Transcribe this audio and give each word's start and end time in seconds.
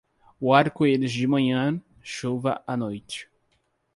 O 0.41 0.51
arco-íris 0.55 1.11
de 1.13 1.27
manhã, 1.27 1.79
chuva 2.01 2.63
à 2.65 2.75
noite. 2.75 3.29